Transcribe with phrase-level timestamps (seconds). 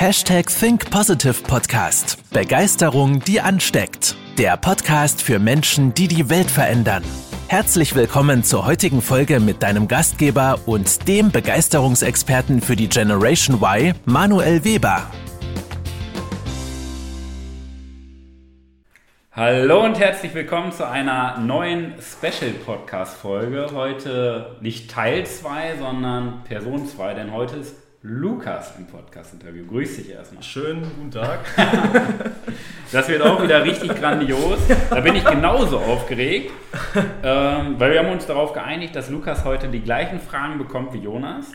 [0.00, 2.18] Hashtag Think Positive Podcast.
[2.32, 4.14] Begeisterung, die ansteckt.
[4.38, 7.02] Der Podcast für Menschen, die die Welt verändern.
[7.48, 13.92] Herzlich willkommen zur heutigen Folge mit deinem Gastgeber und dem Begeisterungsexperten für die Generation Y,
[14.04, 15.02] Manuel Weber.
[19.32, 23.70] Hallo und herzlich willkommen zu einer neuen Special Podcast Folge.
[23.72, 29.66] Heute nicht Teil 2, sondern Person 2, denn heute ist Lukas im Podcast-Interview.
[29.66, 30.40] Grüß dich erstmal.
[30.40, 31.40] Schönen guten Tag.
[32.92, 34.60] das wird auch wieder richtig grandios.
[34.88, 36.52] Da bin ich genauso aufgeregt,
[37.24, 40.98] ähm, weil wir haben uns darauf geeinigt, dass Lukas heute die gleichen Fragen bekommt wie
[40.98, 41.46] Jonas.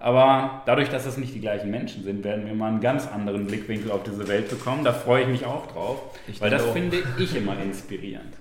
[0.00, 3.46] Aber dadurch, dass es nicht die gleichen Menschen sind, werden wir mal einen ganz anderen
[3.46, 4.82] Blickwinkel auf diese Welt bekommen.
[4.82, 6.72] Da freue ich mich auch drauf, ich weil das auch.
[6.72, 8.34] finde ich immer inspirierend.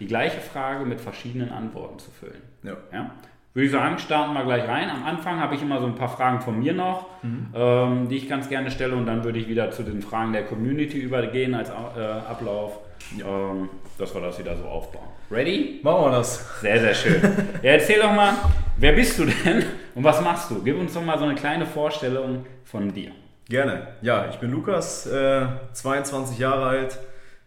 [0.00, 2.42] Die gleiche Frage mit verschiedenen Antworten zu füllen.
[2.62, 2.76] Ja.
[2.92, 3.10] ja?
[3.52, 4.88] Würde ich sagen, starten wir gleich rein.
[4.90, 7.48] Am Anfang habe ich immer so ein paar Fragen von mir noch, mhm.
[7.52, 10.44] ähm, die ich ganz gerne stelle und dann würde ich wieder zu den Fragen der
[10.44, 12.78] Community übergehen als äh, Ablauf,
[13.18, 13.26] ja.
[13.26, 15.08] ähm, dass wir das wieder so aufbauen.
[15.32, 15.80] Ready?
[15.82, 16.60] Machen wir das.
[16.60, 17.20] Sehr, sehr schön.
[17.62, 18.34] ja, erzähl doch mal,
[18.76, 19.64] wer bist du denn
[19.96, 20.62] und was machst du?
[20.62, 23.10] Gib uns doch mal so eine kleine Vorstellung von dir.
[23.48, 23.88] Gerne.
[24.00, 26.98] Ja, ich bin Lukas, äh, 22 Jahre alt,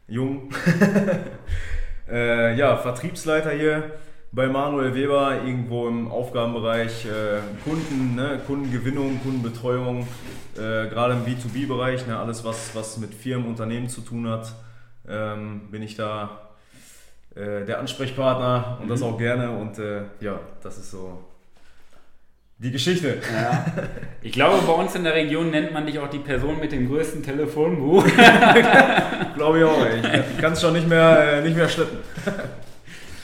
[0.09, 0.49] jung.
[2.11, 3.91] äh, ja, Vertriebsleiter hier
[4.33, 10.07] bei Manuel Weber irgendwo im Aufgabenbereich äh, Kunden, ne, Kundengewinnung, Kundenbetreuung,
[10.55, 14.51] äh, gerade im B2B-Bereich, ne, alles was, was mit Firmen, Unternehmen zu tun hat,
[15.07, 16.49] ähm, bin ich da
[17.35, 18.89] äh, der Ansprechpartner und mhm.
[18.89, 21.23] das auch gerne und äh, ja, das ist so
[22.57, 23.19] die Geschichte.
[23.31, 23.65] Ja.
[24.25, 26.87] Ich glaube, bei uns in der Region nennt man dich auch die Person mit dem
[26.87, 28.05] größten Telefonbuch.
[29.35, 31.97] glaube ich auch, ich kann es schon nicht mehr, äh, nicht mehr schleppen.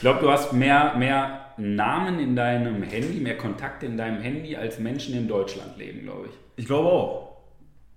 [0.00, 4.56] Ich glaube, du hast mehr, mehr Namen in deinem Handy, mehr Kontakte in deinem Handy,
[4.56, 6.32] als Menschen in Deutschland leben, glaube ich.
[6.56, 7.36] Ich glaube auch.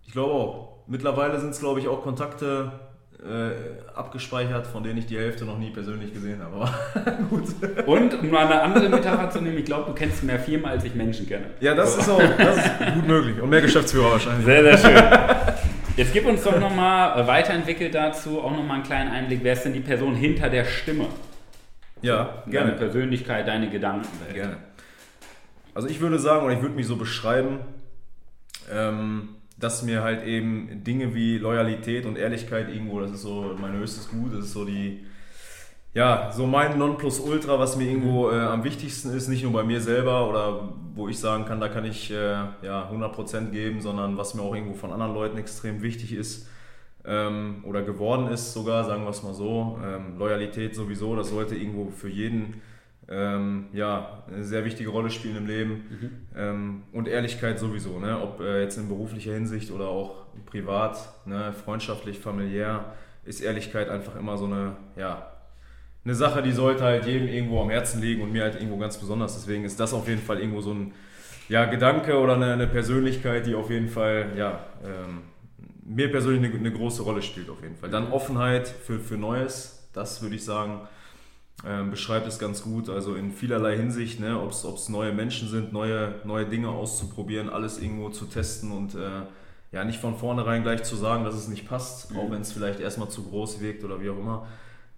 [0.06, 0.70] Ich glaube auch.
[0.86, 2.74] Mittlerweile sind es, glaube ich, auch Kontakte
[3.24, 6.58] äh, abgespeichert, von denen ich die Hälfte noch nie persönlich gesehen habe.
[6.58, 6.72] Aber
[7.30, 7.46] gut.
[7.86, 10.84] Und um mal eine andere Metapher zu nehmen, ich glaube, du kennst mehr Firmen, als
[10.84, 11.46] ich Menschen kenne.
[11.62, 13.42] Ja, das ist auch das ist gut möglich.
[13.42, 14.46] Und mehr Geschäftsführer wahrscheinlich.
[14.46, 15.58] Sehr, sehr schön.
[15.96, 19.40] Jetzt gib uns doch nochmal äh, weiterentwickelt dazu auch nochmal einen kleinen Einblick.
[19.42, 21.06] Wer ist denn die Person hinter der Stimme?
[22.04, 22.72] Ja, gerne.
[22.72, 24.08] Deine Persönlichkeit, deine Gedanken.
[24.34, 24.58] Gerne.
[25.74, 27.60] Also ich würde sagen, oder ich würde mich so beschreiben,
[28.72, 33.74] ähm, dass mir halt eben Dinge wie Loyalität und Ehrlichkeit irgendwo, das ist so mein
[33.74, 35.06] höchstes Gut, das ist so die,
[35.94, 39.80] ja, so mein Nonplusultra, was mir irgendwo äh, am wichtigsten ist, nicht nur bei mir
[39.80, 44.34] selber oder wo ich sagen kann, da kann ich äh, ja 100% geben, sondern was
[44.34, 46.48] mir auch irgendwo von anderen Leuten extrem wichtig ist
[47.06, 49.80] ähm, oder geworden ist sogar, sagen wir es mal so.
[49.84, 52.62] Ähm, Loyalität sowieso, das sollte irgendwo für jeden
[53.10, 55.72] ähm, ja, eine sehr wichtige Rolle spielen im Leben.
[55.72, 56.12] Mhm.
[56.36, 58.20] Ähm, und Ehrlichkeit sowieso, ne?
[58.22, 61.54] ob äh, jetzt in beruflicher Hinsicht oder auch privat, ne?
[61.54, 62.94] freundschaftlich, familiär,
[63.26, 65.28] ist Ehrlichkeit einfach immer so eine, ja,
[66.06, 68.98] eine Sache, die sollte halt jedem irgendwo am Herzen liegen und mir halt irgendwo ganz
[68.98, 69.36] besonders.
[69.36, 70.94] Deswegen ist das auf jeden Fall irgendwo so ein
[71.48, 75.22] ja, Gedanke oder eine, eine Persönlichkeit, die auf jeden Fall ja, ähm,
[75.86, 77.90] mir persönlich eine, eine, große Rolle spielt auf jeden Fall.
[77.90, 80.82] Dann Offenheit für, für Neues, das würde ich sagen,
[81.66, 82.90] äh, beschreibt es ganz gut.
[82.90, 87.80] Also in vielerlei Hinsicht, ne, ob es neue Menschen sind, neue, neue Dinge auszuprobieren, alles
[87.80, 89.24] irgendwo zu testen und äh,
[89.72, 92.20] ja, nicht von vornherein gleich zu sagen, dass es nicht passt, mhm.
[92.20, 94.48] auch wenn es vielleicht erstmal zu groß wirkt oder wie auch immer.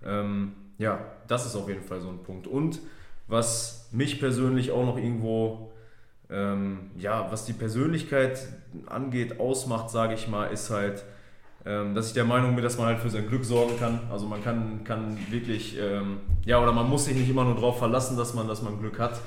[0.03, 2.45] Ähm, ja, das ist auf jeden Fall so ein Punkt.
[2.45, 2.79] Und
[3.27, 5.71] was mich persönlich auch noch irgendwo
[6.29, 8.39] ähm, ja, was die Persönlichkeit
[8.87, 11.03] angeht, ausmacht, sage ich mal, ist halt,
[11.65, 13.99] ähm, dass ich der Meinung bin, dass man halt für sein Glück sorgen kann.
[14.11, 17.79] Also man kann, kann wirklich, ähm, ja, oder man muss sich nicht immer nur darauf
[17.79, 19.19] verlassen, dass man, dass man Glück hat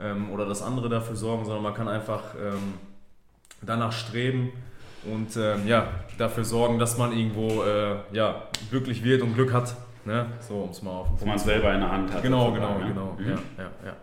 [0.00, 2.74] ähm, oder dass andere dafür sorgen, sondern man kann einfach ähm,
[3.62, 4.52] danach streben
[5.04, 9.76] und ähm, ja, dafür sorgen, dass man irgendwo äh, ja, glücklich wird und Glück hat.
[10.04, 10.26] Ne?
[10.40, 12.22] So, um es mal auf den Wo man es selber in der Hand hat.
[12.22, 13.16] Genau, genau, genau.
[13.18, 13.28] Mhm.
[13.28, 13.96] Ja, ja, ja.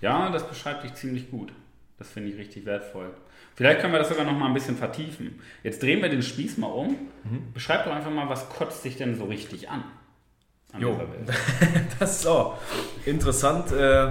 [0.00, 1.52] ja, das beschreibt dich ziemlich gut.
[1.98, 3.10] Das finde ich richtig wertvoll.
[3.54, 5.40] Vielleicht können wir das sogar noch mal ein bisschen vertiefen.
[5.62, 6.90] Jetzt drehen wir den Spieß mal um.
[7.22, 7.52] Mhm.
[7.52, 9.84] Beschreib doch einfach mal, was kotzt dich denn so richtig an?
[10.72, 11.00] an jo,
[12.00, 12.58] das ist auch
[13.06, 13.70] interessant.
[13.70, 14.06] Äh,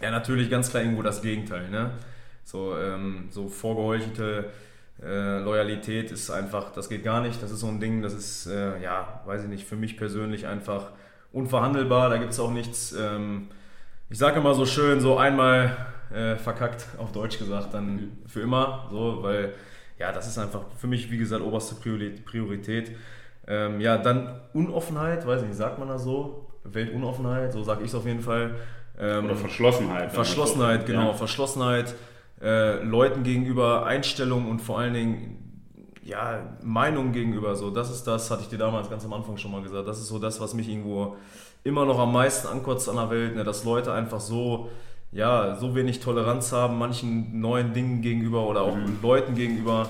[0.00, 1.68] ja, natürlich ganz klar irgendwo das Gegenteil.
[1.68, 1.90] Ne?
[2.44, 4.50] So, ähm, so vorgeheuchelte
[5.02, 7.42] äh, Loyalität ist einfach, das geht gar nicht.
[7.42, 10.46] Das ist so ein Ding, das ist, äh, ja, weiß ich nicht, für mich persönlich
[10.46, 10.92] einfach
[11.32, 12.08] unverhandelbar.
[12.08, 12.92] Da gibt es auch nichts.
[12.98, 13.48] Ähm,
[14.08, 15.76] ich sage immer so schön, so einmal
[16.14, 18.12] äh, verkackt, auf Deutsch gesagt, dann mhm.
[18.26, 18.88] für immer.
[18.90, 19.54] So, weil
[19.98, 22.92] ja, das ist einfach für mich, wie gesagt, oberste Priorität.
[23.46, 26.48] Ähm, ja, dann Unoffenheit, weiß ich nicht, sagt man das so?
[26.64, 28.56] Weltunoffenheit, so sage ich es auf jeden Fall.
[28.98, 30.12] Ähm, Oder Verschlossenheit.
[30.12, 31.12] Verschlossenheit, so, genau, ja.
[31.12, 31.94] Verschlossenheit,
[32.42, 35.62] äh, Leuten gegenüber, Einstellung und vor allen Dingen
[36.02, 37.56] ja, Meinung gegenüber.
[37.56, 39.86] So, das ist das, hatte ich dir damals ganz am Anfang schon mal gesagt.
[39.86, 41.16] Das ist so das, was mich irgendwo
[41.64, 43.44] immer noch am meisten ankotzt an der Welt, ne?
[43.44, 44.70] dass Leute einfach so,
[45.12, 48.98] ja, so wenig Toleranz haben, manchen neuen Dingen gegenüber oder auch mhm.
[49.02, 49.88] Leuten gegenüber.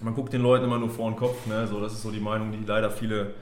[0.00, 1.46] Man guckt den Leuten immer nur vor den Kopf.
[1.46, 1.66] Ne?
[1.66, 3.34] So, das ist so die Meinung, die leider viele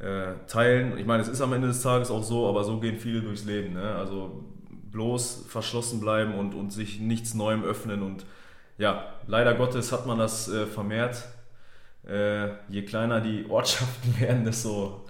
[0.00, 0.98] äh, teilen.
[0.98, 3.44] Ich meine, es ist am Ende des Tages auch so, aber so gehen viele durchs
[3.44, 3.74] Leben.
[3.74, 3.94] Ne?
[3.94, 4.44] Also
[4.90, 8.24] bloß verschlossen bleiben und, und sich nichts Neuem öffnen und
[8.80, 11.22] ja, leider Gottes hat man das äh, vermehrt.
[12.08, 15.04] Äh, je kleiner die Ortschaften werden, desto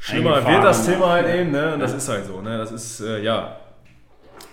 [0.00, 1.52] schlimmer wird das Thema halt eben.
[1.52, 1.74] Ne?
[1.74, 2.40] Und das ist halt so.
[2.40, 2.58] Ne?
[2.58, 3.56] Das ist äh, ja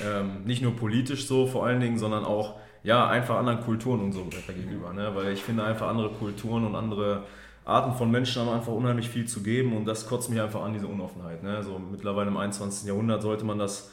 [0.02, 4.12] ähm, nicht nur politisch so vor allen Dingen, sondern auch ja einfach anderen Kulturen und
[4.14, 4.94] so gegenüber.
[4.94, 5.12] Ne?
[5.14, 7.24] Weil ich finde einfach andere Kulturen und andere
[7.66, 10.74] Arten von Menschen haben einfach unheimlich viel zu geben und das kotzt mich einfach an,
[10.74, 11.44] diese Unoffenheit.
[11.44, 11.62] Ne?
[11.64, 12.88] So mittlerweile im 21.
[12.88, 13.92] Jahrhundert sollte man das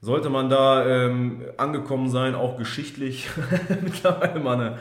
[0.00, 3.28] sollte man da ähm, angekommen sein, auch geschichtlich
[3.82, 4.78] mittlerweile mal eine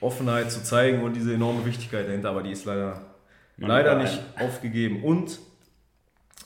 [0.00, 3.02] Offenheit zu zeigen und diese enorme Wichtigkeit dahinter, aber die ist leider,
[3.56, 5.02] leider nicht aufgegeben.
[5.02, 5.40] Und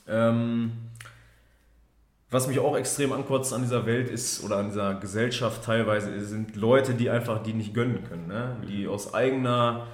[0.09, 0.73] ähm,
[2.35, 6.57] was mich auch extrem ankotzt an dieser Welt ist oder an dieser Gesellschaft teilweise sind
[6.57, 8.57] Leute, die einfach die nicht gönnen können, ne?
[8.69, 9.87] die aus eigener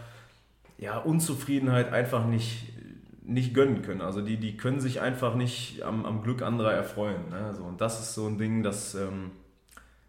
[0.79, 2.67] ja, Unzufriedenheit einfach nicht
[3.23, 4.01] nicht gönnen können.
[4.01, 7.29] Also die, die können sich einfach nicht am, am Glück anderer erfreuen.
[7.31, 7.55] Ne?
[7.55, 9.33] So, und das ist so ein Ding, das, ähm,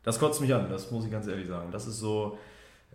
[0.02, 1.70] das kotzt mich an, das muss ich ganz ehrlich sagen.
[1.72, 2.40] Das ist so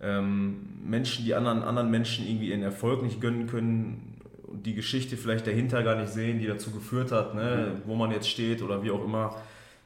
[0.01, 4.16] ähm, Menschen, die anderen, anderen Menschen irgendwie ihren Erfolg nicht gönnen können
[4.65, 7.75] die Geschichte vielleicht dahinter gar nicht sehen, die dazu geführt hat, ne?
[7.75, 7.83] Mhm.
[7.89, 9.37] wo man jetzt steht oder wie auch immer.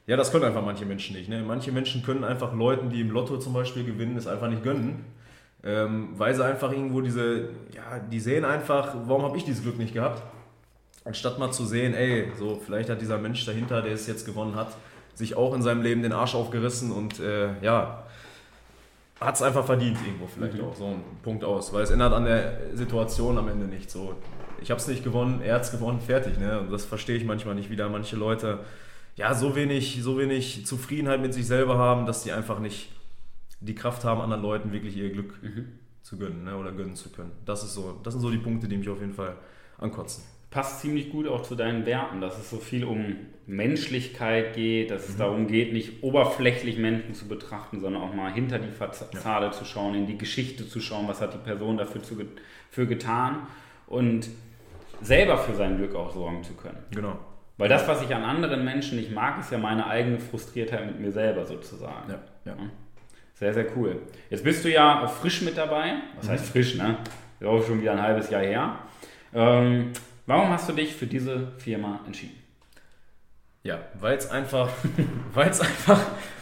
[0.07, 1.29] Ja, das können einfach manche Menschen nicht.
[1.29, 1.43] Ne?
[1.43, 5.05] Manche Menschen können einfach Leuten, die im Lotto zum Beispiel gewinnen, es einfach nicht gönnen.
[5.63, 9.77] Ähm, weil sie einfach irgendwo diese, ja, die sehen einfach, warum habe ich dieses Glück
[9.77, 10.23] nicht gehabt?
[11.05, 14.55] Anstatt mal zu sehen, ey, so vielleicht hat dieser Mensch dahinter, der es jetzt gewonnen
[14.55, 14.75] hat,
[15.13, 18.03] sich auch in seinem Leben den Arsch aufgerissen und äh, ja,
[19.19, 20.63] hat es einfach verdient irgendwo vielleicht mhm.
[20.63, 24.15] auch so ein Punkt aus, weil es ändert an der Situation am Ende nicht so.
[24.61, 26.37] Ich habe es nicht gewonnen, er hat es gewonnen, fertig.
[26.39, 26.59] Ne?
[26.59, 28.59] Und das verstehe ich manchmal nicht, wie da manche Leute
[29.15, 32.89] ja so wenig, so wenig Zufriedenheit mit sich selber haben, dass sie einfach nicht
[33.59, 35.67] die Kraft haben, anderen Leuten wirklich ihr Glück mhm.
[36.01, 37.31] zu gönnen ne, oder gönnen zu können.
[37.45, 39.35] Das, ist so, das sind so die Punkte, die mich auf jeden Fall
[39.77, 40.23] ankotzen.
[40.49, 43.15] Passt ziemlich gut auch zu deinen Werten, dass es so viel um
[43.47, 45.19] Menschlichkeit geht, dass es mhm.
[45.19, 49.51] darum geht, nicht oberflächlich Menschen zu betrachten, sondern auch mal hinter die Fassade ja.
[49.51, 52.17] zu schauen, in die Geschichte zu schauen, was hat die Person dafür zu,
[52.69, 53.47] für getan
[53.87, 54.29] und
[55.01, 56.83] selber für sein Glück auch sorgen zu können.
[56.91, 57.17] Genau.
[57.57, 60.99] Weil das, was ich an anderen Menschen nicht mag, ist ja meine eigene Frustriertheit mit
[60.99, 62.09] mir selber sozusagen.
[62.09, 62.57] Ja, ja.
[63.33, 64.01] Sehr, sehr cool.
[64.29, 65.93] Jetzt bist du ja frisch mit dabei.
[66.15, 66.49] Was heißt mhm.
[66.49, 66.97] frisch, ne?
[67.39, 68.79] Ist auch schon wieder ein halbes Jahr her.
[69.33, 69.91] Ähm,
[70.25, 72.35] warum hast du dich für diese Firma entschieden?
[73.63, 74.69] Ja, weil es einfach,
[75.33, 75.99] weil es einfach,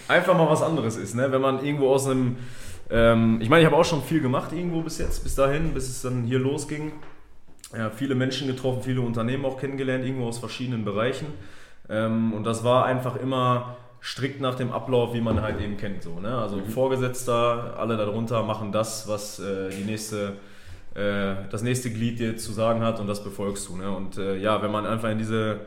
[0.07, 1.15] einfach mal was anderes ist.
[1.15, 1.31] Ne?
[1.31, 2.37] Wenn man irgendwo aus einem,
[2.89, 5.89] ähm, ich meine, ich habe auch schon viel gemacht irgendwo bis jetzt, bis dahin, bis
[5.89, 6.93] es dann hier losging.
[7.77, 11.27] Ja, viele Menschen getroffen, viele Unternehmen auch kennengelernt, irgendwo aus verschiedenen Bereichen.
[11.87, 16.03] Ähm, und das war einfach immer strikt nach dem Ablauf, wie man halt eben kennt.
[16.03, 16.37] So, ne?
[16.37, 16.65] Also mhm.
[16.65, 20.37] Vorgesetzter, alle darunter machen das, was äh, die nächste,
[20.95, 23.77] äh, das nächste Glied dir zu sagen hat und das befolgst du.
[23.77, 23.91] Ne?
[23.91, 25.59] Und äh, ja, wenn man einfach in diese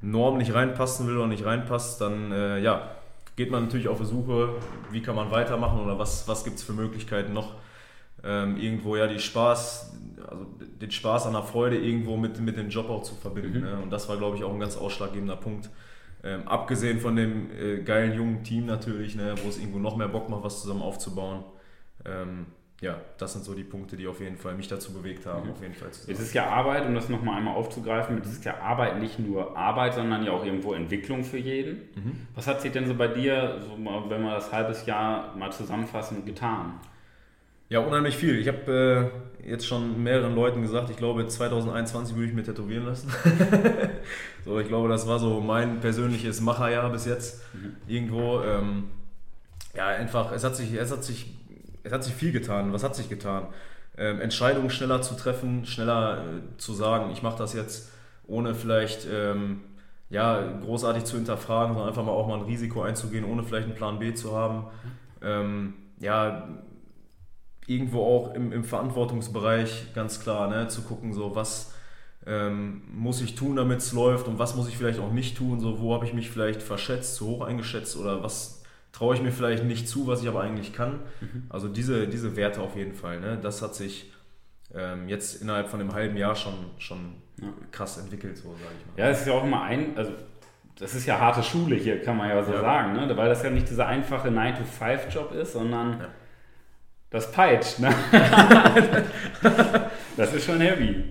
[0.00, 2.90] Norm nicht reinpassen will oder nicht reinpasst, dann äh, ja,
[3.36, 4.50] geht man natürlich auf die Suche,
[4.90, 7.54] wie kann man weitermachen oder was, was gibt es für Möglichkeiten noch.
[8.24, 9.92] Ähm, irgendwo ja die Spaß,
[10.28, 13.58] also den Spaß an der Freude irgendwo mit, mit dem Job auch zu verbinden.
[13.58, 13.64] Mhm.
[13.64, 13.78] Ne?
[13.82, 15.70] Und das war, glaube ich, auch ein ganz ausschlaggebender Punkt
[16.24, 20.08] ähm, abgesehen von dem äh, geilen jungen Team natürlich, ne, wo es irgendwo noch mehr
[20.08, 21.44] Bock macht, was zusammen aufzubauen.
[22.04, 22.46] Ähm,
[22.80, 25.52] ja, das sind so die Punkte, die auf jeden Fall mich dazu bewegt haben, mhm.
[25.52, 28.58] auf jeden Fall Es ist ja Arbeit, um das nochmal einmal aufzugreifen, es ist ja
[28.60, 31.88] Arbeit nicht nur Arbeit, sondern ja auch irgendwo Entwicklung für jeden.
[31.94, 32.26] Mhm.
[32.34, 33.76] Was hat sich denn so bei dir, so
[34.08, 36.80] wenn wir das halbes Jahr mal zusammenfassen, getan?
[37.70, 38.38] Ja, unheimlich viel.
[38.38, 39.12] Ich habe
[39.44, 43.12] äh, jetzt schon mehreren Leuten gesagt, ich glaube 2021 würde ich mir tätowieren lassen.
[44.44, 47.42] so, ich glaube, das war so mein persönliches Macherjahr bis jetzt.
[47.54, 47.76] Mhm.
[47.86, 48.40] Irgendwo.
[48.42, 48.84] Ähm,
[49.74, 51.26] ja, einfach, es hat sich, es hat sich,
[51.82, 52.72] es hat sich viel getan.
[52.72, 53.48] Was hat sich getan?
[53.98, 57.92] Ähm, Entscheidungen schneller zu treffen, schneller äh, zu sagen, ich mache das jetzt,
[58.26, 59.60] ohne vielleicht ähm,
[60.08, 63.76] ja, großartig zu hinterfragen, sondern einfach mal auch mal ein Risiko einzugehen, ohne vielleicht einen
[63.76, 64.58] Plan B zu haben.
[64.60, 64.64] Mhm.
[65.20, 66.48] Ähm, ja,
[67.68, 71.74] irgendwo auch im, im Verantwortungsbereich ganz klar, ne, zu gucken, so was
[72.26, 75.60] ähm, muss ich tun, damit es läuft und was muss ich vielleicht auch nicht tun,
[75.60, 79.32] so wo habe ich mich vielleicht verschätzt, zu hoch eingeschätzt oder was traue ich mir
[79.32, 81.00] vielleicht nicht zu, was ich aber eigentlich kann.
[81.20, 81.44] Mhm.
[81.50, 84.12] Also diese, diese Werte auf jeden Fall, ne, das hat sich
[84.74, 87.48] ähm, jetzt innerhalb von einem halben Jahr schon, schon ja.
[87.70, 89.04] krass entwickelt, so sage ich mal.
[89.04, 90.12] Ja, es ist ja auch immer ein, also
[90.78, 92.60] das ist ja harte Schule hier, kann man ja so ja.
[92.62, 93.14] sagen, ne?
[93.14, 96.08] weil das ja nicht dieser einfache 9-to-5-Job ist, sondern ja
[97.10, 97.94] Das peitscht, ne?
[100.16, 101.04] das ist schon heavy.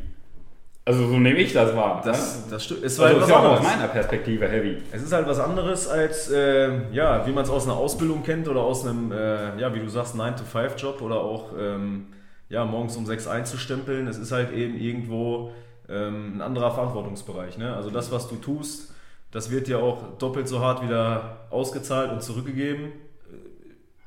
[0.86, 2.02] Also so nehme ich das wahr.
[2.06, 2.84] Das, das stimmt.
[2.84, 3.76] Es also war halt ist was auch aus anderes.
[3.76, 4.78] meiner Perspektive heavy.
[4.92, 8.48] Es ist halt was anderes als, äh, ja, wie man es aus einer Ausbildung kennt
[8.48, 12.08] oder aus einem, äh, ja, wie du sagst, 9-to-5-Job oder auch, ähm,
[12.48, 14.08] ja, morgens um 6 einzustempeln.
[14.08, 15.52] Es ist halt eben irgendwo
[15.90, 17.58] ähm, ein anderer Verantwortungsbereich.
[17.58, 17.76] Ne?
[17.76, 18.94] Also das, was du tust,
[19.32, 22.94] das wird dir auch doppelt so hart wieder ausgezahlt und zurückgegeben.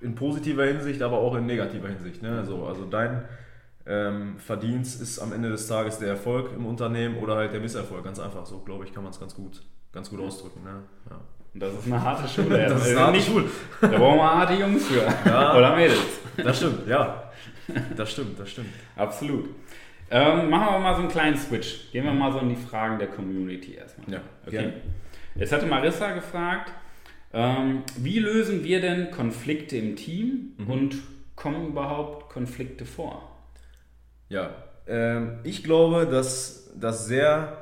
[0.01, 2.23] In positiver Hinsicht, aber auch in negativer Hinsicht.
[2.23, 2.39] Ne?
[2.39, 3.25] Also, also dein
[3.87, 8.05] ähm, Verdienst ist am Ende des Tages der Erfolg im Unternehmen oder halt der Misserfolg.
[8.05, 8.47] Ganz einfach.
[8.47, 10.63] So, glaube ich, kann man es ganz gut, ganz gut ausdrücken.
[10.65, 10.83] Ne?
[11.11, 11.21] Ja.
[11.55, 12.59] Das ist eine harte Schule.
[12.69, 13.45] Das ist Also eine harte nicht, Schule.
[13.81, 15.29] Da brauchen wir harte Jungs für.
[15.29, 15.55] Ja.
[15.59, 15.99] Oder Mädels.
[16.37, 17.25] Das stimmt, ja.
[17.97, 18.69] Das stimmt, das stimmt.
[18.97, 19.49] Absolut.
[20.13, 21.91] Ähm, machen wir mal so einen kleinen Switch.
[21.93, 24.11] Gehen wir mal so in die Fragen der Community erstmal.
[24.11, 24.51] Ja, Okay.
[24.57, 24.73] gerne.
[25.37, 26.73] Jetzt hatte Marissa gefragt,
[27.33, 30.71] ähm, wie lösen wir denn Konflikte im Team Mhm.
[30.71, 30.97] und
[31.37, 33.27] kommen überhaupt Konflikte vor?
[34.29, 34.51] Ja,
[34.87, 37.59] ähm, ich glaube, dass das sehr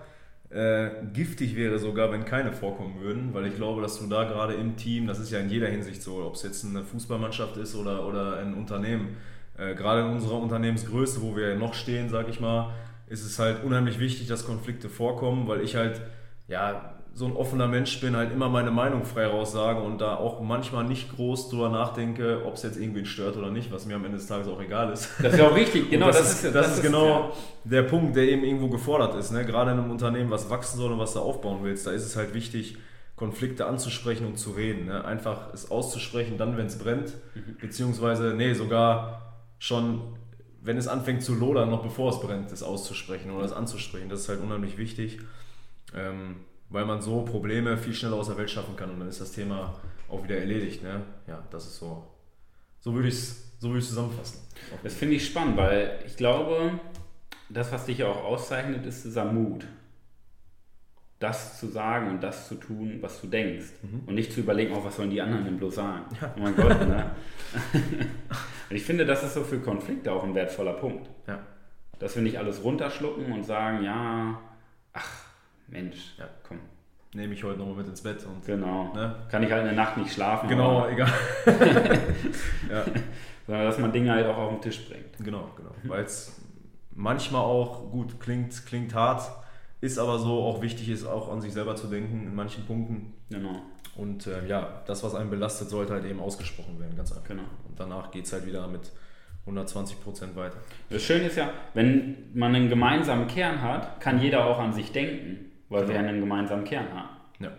[0.51, 4.55] äh, giftig wäre, sogar wenn keine vorkommen würden, weil ich glaube, dass du da gerade
[4.55, 7.75] im Team, das ist ja in jeder Hinsicht so, ob es jetzt eine Fußballmannschaft ist
[7.75, 9.17] oder, oder ein Unternehmen,
[9.59, 12.73] äh, gerade in unserer Unternehmensgröße, wo wir noch stehen, sag ich mal,
[13.09, 16.01] ist es halt unheimlich wichtig, dass Konflikte vorkommen, weil ich halt,
[16.49, 20.41] ja, so ein offener Mensch bin, halt immer meine Meinung frei raussage und da auch
[20.41, 24.05] manchmal nicht groß drüber nachdenke, ob es jetzt irgendwen stört oder nicht, was mir am
[24.05, 25.11] Ende des Tages auch egal ist.
[25.21, 25.91] Das ist ja auch richtig.
[25.91, 27.33] Genau, Und das, ist, das, ist genau
[27.65, 29.33] der Punkt, der eben irgendwo gefordert ist.
[29.33, 29.45] Ne?
[29.45, 32.15] Gerade in einem Unternehmen, was wachsen soll und was du aufbauen willst, da ist es
[32.15, 32.79] halt wichtig,
[33.17, 34.87] Konflikte anzusprechen und zu reden.
[34.87, 35.05] Ne?
[35.05, 37.15] Einfach es auszusprechen, dann, wenn es brennt,
[37.61, 40.03] beziehungsweise, nee, sogar schon,
[40.63, 44.09] wenn es anfängt zu lodern, noch bevor es brennt, es auszusprechen oder es anzusprechen.
[44.09, 45.19] Das ist halt unheimlich wichtig,
[45.97, 46.37] ähm,
[46.71, 49.33] weil man so Probleme viel schneller aus der Welt schaffen kann und dann ist das
[49.33, 49.75] Thema
[50.09, 50.83] auch wieder erledigt.
[50.83, 51.03] Ne?
[51.27, 52.07] Ja, das ist so.
[52.81, 54.41] So würde ich es so würd zusammenfassen.
[54.83, 56.79] Das finde ich spannend, weil ich glaube,
[57.49, 59.67] das, was dich ja auch auszeichnet, ist dieser Mut.
[61.19, 63.67] Das zu sagen und das zu tun, was du denkst.
[64.07, 66.05] Und nicht zu überlegen, oh, was sollen die anderen denn bloß sagen?
[66.37, 67.11] Oh mein Gott, ne?
[68.71, 71.11] und ich finde, das ist so für Konflikte auch ein wertvoller Punkt.
[71.27, 71.41] Ja.
[71.99, 74.41] Dass wir nicht alles runterschlucken und sagen, ja,
[74.93, 75.28] ach,
[75.69, 76.29] Mensch, Ja.
[76.47, 76.59] komm,
[77.15, 78.93] Nehme ich heute nochmal mit ins Bett und genau.
[78.95, 79.17] Ne?
[79.31, 80.47] Kann ich halt in der Nacht nicht schlafen.
[80.49, 81.11] Genau, aber- egal.
[82.71, 82.85] ja,
[83.47, 85.17] Sondern dass man Dinge halt auch auf den Tisch bringt.
[85.25, 85.71] genau, genau.
[85.85, 86.39] Weil es
[86.95, 89.23] manchmal auch gut klingt, klingt hart,
[89.81, 93.15] ist aber so auch wichtig ist, auch an sich selber zu denken in manchen Punkten.
[93.31, 93.63] Genau.
[93.97, 97.27] Und äh, ja, das, was einen belastet, sollte halt eben ausgesprochen werden, ganz einfach.
[97.27, 97.45] Genau.
[97.69, 98.93] Und danach geht es halt wieder mit
[99.47, 100.59] 120 Prozent weiter.
[100.91, 104.93] Das Schöne ist ja, wenn man einen gemeinsamen Kern hat, kann jeder auch an sich
[104.93, 107.09] denken, weil wir einen gemeinsamen Kern haben.
[107.41, 107.51] Ja.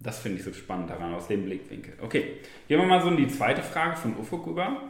[0.00, 1.94] Das finde ich so spannend daran, aus dem Blickwinkel.
[2.00, 2.38] Okay,
[2.68, 4.82] gehen wir mal so in die zweite Frage von Ufuk über.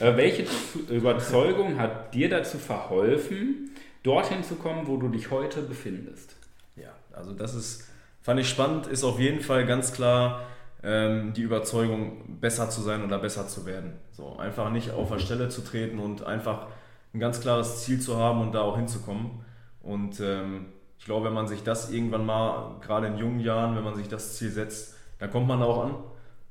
[0.00, 0.46] Äh, welche
[0.88, 3.70] Überzeugung hat dir dazu verholfen,
[4.02, 6.36] dorthin zu kommen, wo du dich heute befindest?
[6.76, 10.46] Ja, also das ist, fand ich spannend, ist auf jeden Fall ganz klar
[10.84, 13.94] ähm, die Überzeugung, besser zu sein oder besser zu werden.
[14.12, 16.68] So, einfach nicht auf der Stelle zu treten und einfach
[17.14, 19.44] ein ganz klares Ziel zu haben und da auch hinzukommen.
[19.80, 20.66] Und ähm,
[21.02, 24.06] ich glaube, wenn man sich das irgendwann mal, gerade in jungen Jahren, wenn man sich
[24.06, 25.94] das Ziel setzt, dann kommt man da auch an.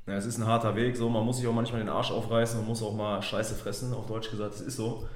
[0.08, 2.60] Ja, es ist ein harter Weg, so, man muss sich auch manchmal den Arsch aufreißen,
[2.60, 5.08] man muss auch mal Scheiße fressen, auf Deutsch gesagt, es ist so.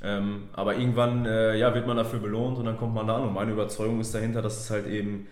[0.00, 3.24] Ähm, aber irgendwann äh, ja, wird man dafür belohnt und dann kommt man da an.
[3.24, 5.26] Und meine Überzeugung ist dahinter, dass es halt eben,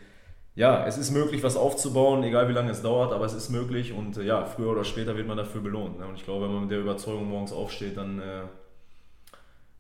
[0.55, 3.95] ja, es ist möglich, was aufzubauen, egal wie lange es dauert, aber es ist möglich
[3.95, 5.99] und äh, ja, früher oder später wird man dafür belohnt.
[5.99, 6.07] Ne?
[6.07, 8.43] Und ich glaube, wenn man mit der Überzeugung morgens aufsteht, dann äh,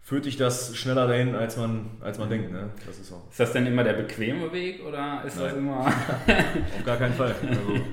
[0.08, 2.50] führt dich das schneller dahin, als man, als man denkt.
[2.50, 2.70] Ne?
[2.86, 3.22] Das ist so.
[3.30, 5.58] Ist das denn immer der bequeme Weg oder ist das Nein.
[5.58, 5.80] immer.
[5.86, 7.34] Auf gar keinen Fall.
[7.42, 7.84] Also,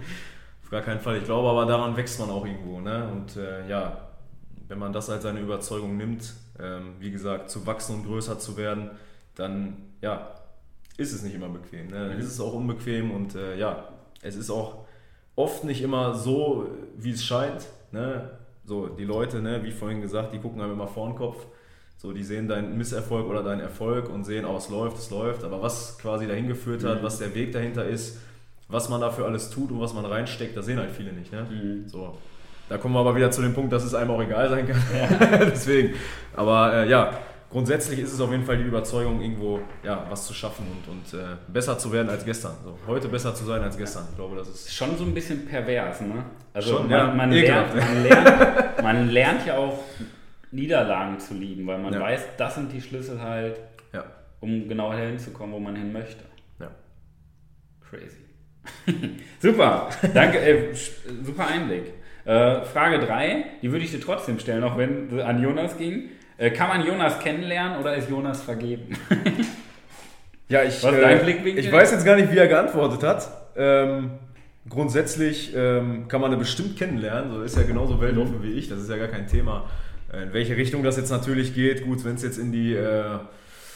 [0.63, 1.17] auf gar keinen Fall.
[1.17, 2.79] Ich glaube aber, daran wächst man auch irgendwo.
[2.79, 3.09] Ne?
[3.11, 4.11] Und äh, ja,
[4.69, 8.55] wenn man das als seine Überzeugung nimmt, ähm, wie gesagt, zu wachsen und größer zu
[8.55, 8.91] werden,
[9.35, 10.35] dann ja,
[10.95, 11.87] ist es nicht immer bequem.
[11.87, 12.07] Ne?
[12.07, 13.89] Dann ist es auch unbequem und äh, ja,
[14.21, 14.85] es ist auch
[15.35, 17.67] oft nicht immer so, wie es scheint.
[17.91, 18.31] Ne?
[18.63, 21.45] So, die Leute, ne, wie vorhin gesagt, die gucken einem immer vor den Kopf.
[21.97, 25.43] So, die sehen deinen Misserfolg oder deinen Erfolg und sehen, oh, es läuft, es läuft.
[25.43, 28.19] Aber was quasi dahin geführt hat, was der Weg dahinter ist,
[28.67, 31.31] was man dafür alles tut und was man reinsteckt, das sehen halt viele nicht.
[31.31, 31.45] Ne?
[31.49, 31.87] Mhm.
[31.87, 32.17] So.
[32.67, 34.81] Da kommen wir aber wieder zu dem Punkt, dass es einem auch egal sein kann.
[35.51, 35.93] Deswegen.
[36.35, 37.11] Aber äh, ja,
[37.51, 41.19] grundsätzlich ist es auf jeden Fall die Überzeugung, irgendwo ja, was zu schaffen und, und
[41.19, 42.53] äh, besser zu werden als gestern.
[42.63, 44.05] So, heute besser zu sein als gestern.
[44.09, 44.73] Ich glaube, das ist.
[44.73, 46.23] Schon so ein bisschen pervers, ne?
[46.53, 49.79] Also Schon, man, ja, man, lernt, man, lernt, man lernt ja auch
[50.55, 51.99] Niederlagen zu lieben, weil man Ja.
[52.01, 53.59] weiß, das sind die Schlüssel halt,
[53.93, 54.03] Ja.
[54.39, 56.23] um genau dahin zu kommen, wo man hin möchte.
[56.59, 56.71] Ja.
[57.89, 58.17] Crazy.
[59.39, 60.73] super, danke, äh,
[61.23, 61.93] super Einblick.
[62.25, 66.09] Äh, Frage 3, die würde ich dir trotzdem stellen, auch wenn an Jonas ging.
[66.37, 68.97] Äh, kann man Jonas kennenlernen oder ist Jonas vergeben?
[70.47, 71.65] Ja, ich, Was ist dein Blickwinkel?
[71.65, 73.27] ich weiß jetzt gar nicht, wie er geantwortet hat.
[73.55, 74.11] Ähm,
[74.69, 77.31] grundsätzlich ähm, kann man ihn bestimmt kennenlernen.
[77.31, 78.69] So ist ja genauso weltoffen wie ich.
[78.69, 79.67] Das ist ja gar kein Thema.
[80.11, 83.19] Äh, In welche Richtung das jetzt natürlich geht, gut, wenn es jetzt in die äh,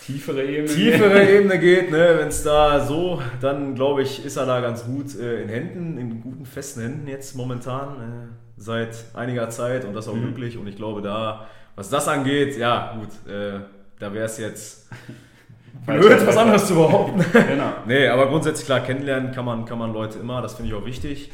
[0.05, 0.67] Tiefere Ebene.
[0.67, 4.83] tiefere Ebene geht, ne, wenn es da so, dann glaube ich, ist er da ganz
[4.85, 9.93] gut äh, in Händen, in guten, festen Händen jetzt momentan, äh, seit einiger Zeit und
[9.93, 10.57] das auch glücklich.
[10.57, 13.59] Und ich glaube, da, was das angeht, ja, gut, äh,
[13.99, 14.89] da wäre es jetzt
[15.85, 17.23] blöd, was anderes zu behaupten.
[17.47, 17.73] Genau.
[17.85, 20.85] Nee, aber grundsätzlich klar, kennenlernen kann man, kann man Leute immer, das finde ich auch
[20.85, 21.31] wichtig.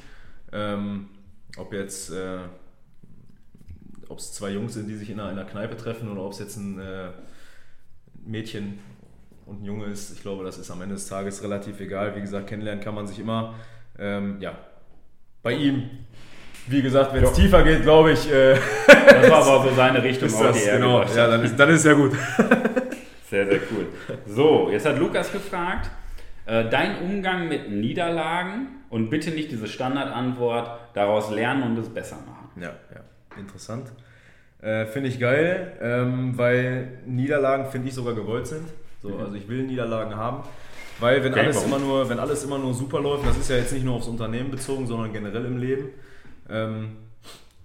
[0.51, 1.07] Ähm,
[1.57, 2.39] ob jetzt, äh,
[4.09, 6.31] ob es zwei Jungs sind, die sich in einer, in einer Kneipe treffen oder ob
[6.33, 7.09] es jetzt ein äh,
[8.25, 8.79] Mädchen
[9.45, 12.15] und ein Junge ist, ich glaube, das ist am Ende des Tages relativ egal.
[12.15, 13.55] Wie gesagt, kennenlernen kann man sich immer.
[13.97, 14.57] Ähm, ja,
[15.43, 15.89] bei ihm,
[16.67, 18.55] wie gesagt, wenn es tiefer geht, glaube ich, äh,
[18.87, 21.55] Das war aber so seine Richtung, ist auch, das, die er genau, ja, dann ist,
[21.55, 22.11] dann ist ja gut.
[23.29, 23.87] Sehr, sehr cool.
[24.27, 25.89] So, jetzt hat Lukas gefragt,
[26.45, 32.17] äh, dein Umgang mit Niederlagen und bitte nicht diese Standardantwort, daraus lernen und es besser
[32.17, 32.61] machen.
[32.61, 33.01] Ja, ja,
[33.37, 33.91] interessant.
[34.61, 38.67] Äh, finde ich geil, ähm, weil Niederlagen, finde ich, sogar gewollt sind.
[39.01, 40.43] So, Also ich will Niederlagen haben.
[40.99, 41.69] Weil wenn Okay, alles, warum?
[41.73, 44.07] immer nur, wenn alles immer nur super läuft, das ist ja jetzt nicht nur aufs
[44.07, 45.89] Unternehmen bezogen, sondern generell im Leben.
[46.49, 46.95] Ähm,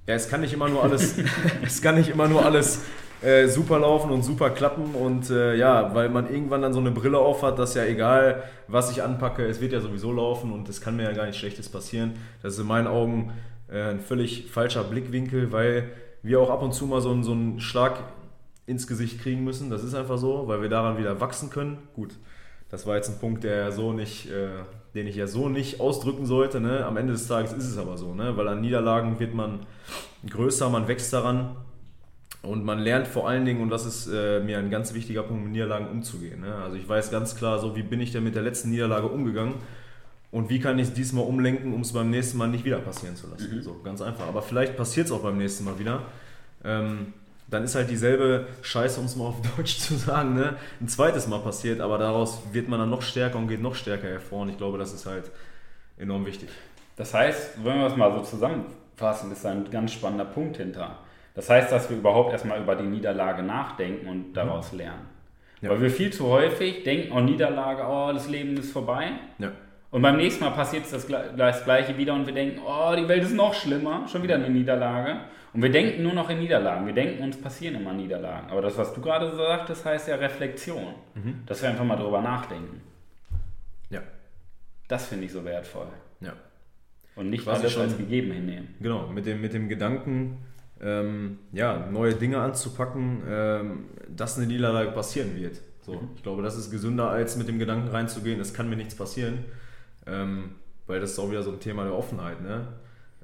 [0.06, 1.16] ja, es kann nicht immer nur alles,
[1.64, 2.82] es kann nicht immer nur alles
[3.22, 6.90] äh, super laufen und super klappen und äh, ja, weil man irgendwann dann so eine
[6.90, 10.68] Brille auf hat, dass ja egal, was ich anpacke, es wird ja sowieso laufen und
[10.68, 12.14] es kann mir ja gar nichts Schlechtes passieren.
[12.42, 13.32] Das ist in meinen Augen
[13.70, 15.90] ein völlig falscher Blickwinkel, weil
[16.22, 17.98] wir auch ab und zu mal so, einen- so einen Schlag
[18.66, 19.70] ins Gesicht kriegen müssen.
[19.70, 21.78] Das ist einfach so, weil wir daran wieder wachsen können.
[21.94, 22.14] Gut,
[22.70, 24.48] das war jetzt ein Punkt, der so nicht, äh,
[24.94, 26.60] den ich ja so nicht ausdrücken sollte.
[26.60, 26.84] Ne?
[26.84, 28.36] Am Ende des Tages ist es aber so, ne?
[28.36, 29.60] weil an Niederlagen wird man
[30.28, 31.56] größer, man wächst daran
[32.42, 35.42] und man lernt vor allen Dingen, und das ist äh, mir ein ganz wichtiger Punkt,
[35.44, 36.40] mit Niederlagen umzugehen.
[36.40, 36.54] Ne?
[36.54, 39.54] Also ich weiß ganz klar, so wie bin ich denn mit der letzten Niederlage umgegangen
[40.32, 43.16] und wie kann ich es diesmal umlenken, um es beim nächsten Mal nicht wieder passieren
[43.16, 43.62] zu lassen.
[43.62, 44.28] So, ganz einfach.
[44.28, 46.02] Aber vielleicht passiert es auch beim nächsten Mal wieder.
[46.64, 47.12] Ähm,
[47.48, 50.56] dann ist halt dieselbe Scheiße, um es mal auf Deutsch zu sagen, ne?
[50.80, 54.08] ein zweites Mal passiert, aber daraus wird man dann noch stärker und geht noch stärker
[54.08, 54.42] hervor.
[54.42, 55.30] Und ich glaube, das ist halt
[55.98, 56.48] enorm wichtig.
[56.96, 60.98] Das heißt, wenn wir es mal so zusammenfassen, ist da ein ganz spannender Punkt hinter.
[61.34, 65.08] Das heißt, dass wir überhaupt erstmal über die Niederlage nachdenken und daraus lernen.
[65.60, 65.70] Ja.
[65.70, 69.12] Weil wir viel zu häufig denken, oh Niederlage, oh das Leben ist vorbei.
[69.38, 69.50] Ja.
[69.90, 73.24] Und beim nächsten Mal passiert das, das gleiche wieder und wir denken, oh, die Welt
[73.24, 75.16] ist noch schlimmer, schon wieder eine Niederlage.
[75.52, 76.86] Und wir denken nur noch in Niederlagen.
[76.86, 78.48] Wir denken, uns passieren immer Niederlagen.
[78.50, 80.94] Aber das, was du gerade sagtest, heißt ja Reflexion.
[81.46, 82.80] Dass wir einfach mal drüber nachdenken.
[83.90, 84.00] Ja.
[84.86, 85.88] Das finde ich so wertvoll.
[86.20, 86.34] Ja.
[87.16, 88.74] Und nicht Quasi alles schon- als gegeben hinnehmen.
[88.80, 90.38] Genau, mit dem, mit dem Gedanken,
[90.80, 95.60] ähm, ja, neue Dinge anzupacken, ähm, dass eine Niederlage passieren wird.
[95.82, 98.94] So, Ich glaube, das ist gesünder, als mit dem Gedanken reinzugehen, es kann mir nichts
[98.94, 99.44] passieren.
[100.06, 102.40] Ähm, weil das ist auch wieder so ein Thema der Offenheit.
[102.40, 102.66] Ne?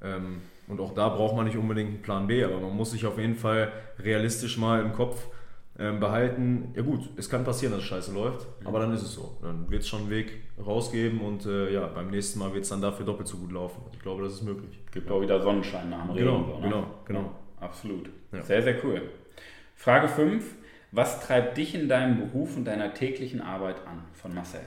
[0.03, 3.07] Ähm, und auch da braucht man nicht unbedingt einen Plan B, aber man muss sich
[3.07, 5.27] auf jeden Fall realistisch mal im Kopf
[5.79, 9.37] ähm, behalten, ja gut, es kann passieren, dass Scheiße läuft, aber dann ist es so.
[9.43, 12.71] Dann wird es schon einen Weg rausgeben und äh, ja, beim nächsten Mal wird es
[12.71, 13.83] dann dafür doppelt so gut laufen.
[13.93, 14.81] Ich glaube, das ist möglich.
[14.91, 16.27] Gibt auch wieder Sonnenschein nach dem Regen.
[16.27, 16.62] Genau, so, ne?
[16.62, 17.21] genau, genau.
[17.21, 18.11] Ja, absolut.
[18.33, 18.43] Ja.
[18.43, 19.03] Sehr, sehr cool.
[19.75, 20.45] Frage 5.
[20.93, 24.05] Was treibt dich in deinem Beruf und deiner täglichen Arbeit an?
[24.15, 24.61] Von Marcel.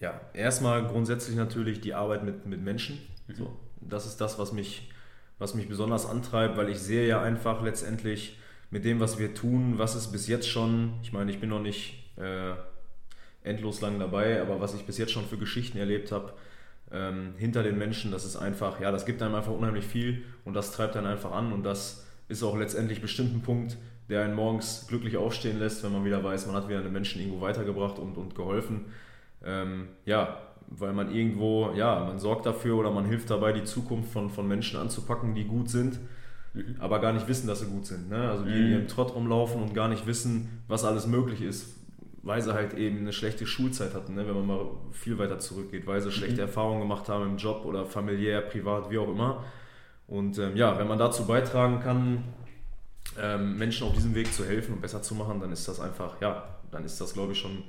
[0.00, 2.98] Ja, erstmal grundsätzlich natürlich die Arbeit mit, mit Menschen.
[3.32, 4.90] So, das ist das, was mich,
[5.38, 8.38] was mich besonders antreibt, weil ich sehe ja einfach letztendlich
[8.70, 11.60] mit dem, was wir tun, was ist bis jetzt schon, ich meine, ich bin noch
[11.60, 12.52] nicht äh,
[13.42, 16.34] endlos lang dabei, aber was ich bis jetzt schon für Geschichten erlebt habe,
[16.90, 20.54] ähm, hinter den Menschen, das ist einfach, ja, das gibt einem einfach unheimlich viel und
[20.54, 23.76] das treibt dann einfach an und das ist auch letztendlich bestimmt ein Punkt,
[24.08, 27.20] der einen morgens glücklich aufstehen lässt, wenn man wieder weiß, man hat wieder einen Menschen
[27.20, 28.86] irgendwo weitergebracht und, und geholfen.
[29.44, 34.12] Ähm, ja, weil man irgendwo, ja, man sorgt dafür oder man hilft dabei, die Zukunft
[34.12, 35.98] von, von Menschen anzupacken, die gut sind,
[36.78, 38.10] aber gar nicht wissen, dass sie gut sind.
[38.10, 38.28] Ne?
[38.30, 38.72] Also die in Mhm.
[38.72, 41.74] ihrem Trott rumlaufen und gar nicht wissen, was alles möglich ist,
[42.22, 44.26] weil sie halt eben eine schlechte Schulzeit hatten, ne?
[44.26, 47.86] wenn man mal viel weiter zurückgeht, weil sie schlechte Erfahrungen gemacht haben im Job oder
[47.86, 49.44] familiär, privat, wie auch immer.
[50.06, 52.24] Und ähm, ja, wenn man dazu beitragen kann,
[53.18, 56.20] ähm, Menschen auf diesem Weg zu helfen und besser zu machen, dann ist das einfach,
[56.20, 57.62] ja, dann ist das, glaube ich, schon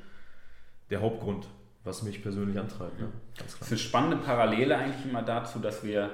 [0.89, 1.47] der Hauptgrund,
[1.83, 2.99] was mich persönlich antreibt.
[2.99, 3.11] Ne?
[3.37, 6.11] Das ist eine spannende Parallele eigentlich immer dazu, dass wir,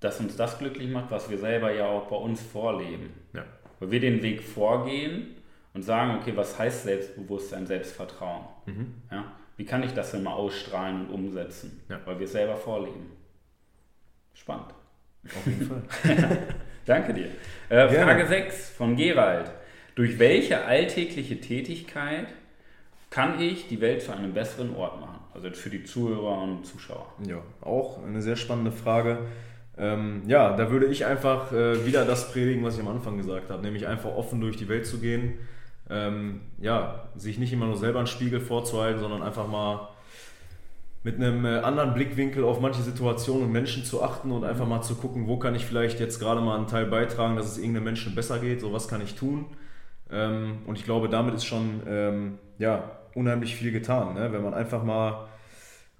[0.00, 3.10] dass uns das glücklich macht, was wir selber ja auch bei uns vorleben.
[3.32, 3.44] Ja.
[3.80, 5.36] Weil wir den Weg vorgehen
[5.72, 8.44] und sagen, okay, was heißt Selbstbewusstsein, Selbstvertrauen?
[8.66, 8.94] Mhm.
[9.10, 9.32] Ja?
[9.56, 11.80] Wie kann ich das denn mal ausstrahlen und umsetzen?
[11.88, 12.00] Ja.
[12.04, 13.12] Weil wir es selber vorleben.
[14.34, 14.74] Spannend.
[15.26, 15.82] Auf jeden Fall.
[16.84, 17.28] Danke dir.
[17.68, 19.50] Äh, Frage 6 von Gerald.
[19.94, 22.26] Durch welche alltägliche Tätigkeit
[23.14, 25.20] kann ich die Welt zu einem besseren Ort machen?
[25.32, 27.06] Also für die Zuhörer und Zuschauer.
[27.24, 29.18] Ja, auch eine sehr spannende Frage.
[29.78, 33.50] Ähm, ja, da würde ich einfach äh, wieder das predigen, was ich am Anfang gesagt
[33.50, 35.34] habe, nämlich einfach offen durch die Welt zu gehen.
[35.88, 39.90] Ähm, ja, sich nicht immer nur selber einen Spiegel vorzuhalten, sondern einfach mal
[41.04, 44.82] mit einem äh, anderen Blickwinkel auf manche Situationen und Menschen zu achten und einfach mal
[44.82, 47.84] zu gucken, wo kann ich vielleicht jetzt gerade mal einen Teil beitragen, dass es irgendeinem
[47.84, 49.46] Menschen besser geht, so was kann ich tun.
[50.10, 54.32] Ähm, und ich glaube, damit ist schon ähm, ja, unheimlich viel getan, ne?
[54.32, 55.28] wenn man einfach mal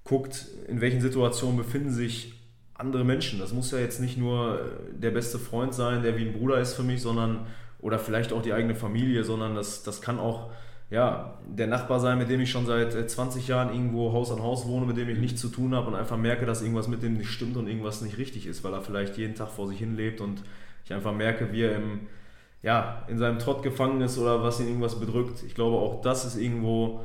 [0.04, 2.34] guckt, in welchen Situationen befinden sich
[2.74, 3.38] andere Menschen.
[3.38, 4.62] Das muss ja jetzt nicht nur äh,
[5.00, 7.46] der beste Freund sein, der wie ein Bruder ist für mich, sondern
[7.80, 10.50] oder vielleicht auch die eigene Familie, sondern das, das kann auch
[10.90, 14.42] ja, der Nachbar sein, mit dem ich schon seit 20 äh, Jahren irgendwo Haus an
[14.42, 17.02] Haus wohne, mit dem ich nichts zu tun habe und einfach merke, dass irgendwas mit
[17.02, 19.78] dem nicht stimmt und irgendwas nicht richtig ist, weil er vielleicht jeden Tag vor sich
[19.78, 20.42] hin lebt und
[20.84, 22.00] ich einfach merke, wie er im,
[22.64, 25.42] ja, in seinem Trott gefangen ist oder was ihn irgendwas bedrückt.
[25.46, 27.02] Ich glaube, auch das ist irgendwo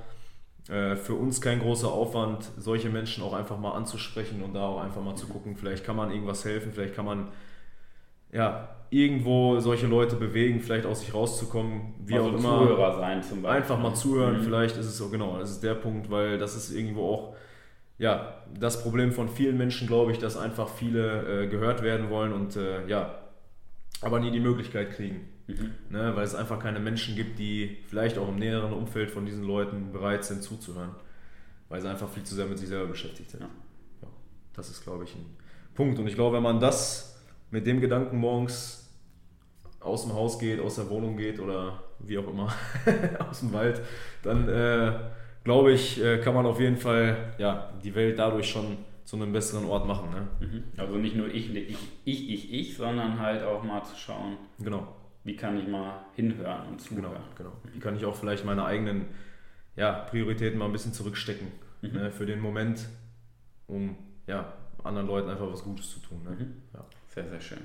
[0.69, 4.81] äh, für uns kein großer Aufwand, solche Menschen auch einfach mal anzusprechen und da auch
[4.81, 7.27] einfach mal zu gucken, vielleicht kann man irgendwas helfen, vielleicht kann man
[8.31, 12.59] ja, irgendwo solche Leute bewegen, vielleicht aus sich rauszukommen, wie also auch immer.
[12.59, 13.61] Zuhörer sein zum Beispiel.
[13.61, 14.43] Einfach mal zuhören, mhm.
[14.43, 17.35] vielleicht ist es so, genau, das ist der Punkt, weil das ist irgendwo auch,
[17.97, 22.31] ja, das Problem von vielen Menschen, glaube ich, dass einfach viele äh, gehört werden wollen
[22.31, 23.15] und äh, ja,
[24.01, 25.27] aber nie die Möglichkeit kriegen.
[25.49, 25.71] Mhm.
[25.89, 29.43] Ne, weil es einfach keine Menschen gibt, die vielleicht auch im näheren Umfeld von diesen
[29.43, 30.91] Leuten bereit sind zuzuhören.
[31.69, 33.41] Weil sie einfach viel zu sehr mit sich selber beschäftigt sind.
[33.41, 33.49] Ja.
[34.01, 34.07] ja
[34.53, 35.25] das ist, glaube ich, ein
[35.73, 35.97] Punkt.
[35.99, 37.19] Und ich glaube, wenn man das
[37.51, 38.88] mit dem Gedanken morgens
[39.79, 42.53] aus dem Haus geht, aus der Wohnung geht oder wie auch immer,
[43.29, 43.81] aus dem Wald,
[44.23, 44.99] dann äh,
[45.43, 49.31] glaube ich, äh, kann man auf jeden Fall ja, die Welt dadurch schon zu einem
[49.31, 50.09] besseren Ort machen.
[50.12, 50.47] Ne?
[50.47, 50.63] Mhm.
[50.77, 54.38] Also nicht nur ich, ich, ich, ich, ich, sondern halt auch mal zu schauen.
[54.59, 54.88] Genau.
[55.23, 57.03] Wie kann ich mal hinhören und zuhören?
[57.03, 57.51] Genau, genau.
[57.73, 59.05] Wie kann ich auch vielleicht meine eigenen
[59.75, 61.47] ja, Prioritäten mal ein bisschen zurückstecken
[61.82, 61.91] mhm.
[61.91, 62.88] ne, für den Moment,
[63.67, 64.53] um ja,
[64.84, 66.23] anderen Leuten einfach was Gutes zu tun.
[66.23, 66.32] Ne?
[66.32, 66.53] Mhm.
[66.73, 66.86] Ja.
[67.10, 67.62] Sehr, sehr schön.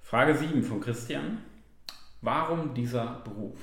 [0.00, 1.38] Frage 7 von Christian.
[2.20, 3.58] Warum dieser Beruf?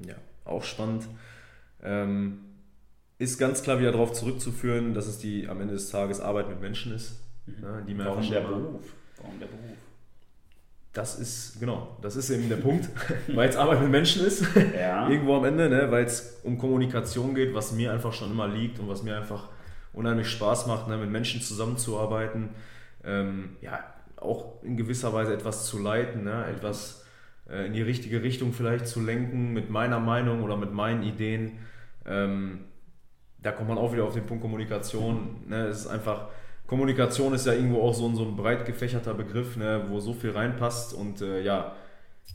[0.00, 1.06] Ja, auch spannend.
[1.82, 2.40] Ähm,
[3.18, 6.60] ist ganz klar wieder darauf zurückzuführen, dass es die am Ende des Tages Arbeit mit
[6.60, 7.20] Menschen ist.
[7.46, 7.62] Mhm.
[7.62, 8.94] Ja, die Warum der Beruf?
[9.18, 9.76] Warum der Beruf?
[10.94, 12.88] Das ist, genau, das ist eben der Punkt,
[13.34, 14.44] weil es Arbeit mit Menschen ist.
[14.78, 15.08] Ja.
[15.10, 18.78] Irgendwo am Ende, ne, weil es um Kommunikation geht, was mir einfach schon immer liegt
[18.78, 19.48] und was mir einfach
[19.92, 22.50] unheimlich Spaß macht, ne, mit Menschen zusammenzuarbeiten
[23.06, 23.80] ähm, ja,
[24.16, 26.46] auch in gewisser Weise etwas zu leiten, ne?
[26.46, 27.04] etwas
[27.48, 31.58] äh, in die richtige Richtung vielleicht zu lenken mit meiner Meinung oder mit meinen Ideen.
[32.06, 32.60] Ähm,
[33.38, 35.44] da kommt man auch wieder auf den Punkt Kommunikation.
[35.48, 35.66] Ne?
[35.66, 36.28] Es ist einfach,
[36.66, 39.84] Kommunikation ist ja irgendwo auch so ein, so ein breit gefächerter Begriff, ne?
[39.88, 41.74] wo so viel reinpasst und äh, ja,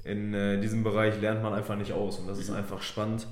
[0.04, 3.28] in äh, diesem Bereich lernt man einfach nicht aus und das ist einfach spannend.